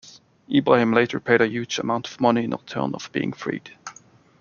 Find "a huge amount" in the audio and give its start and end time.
1.41-2.07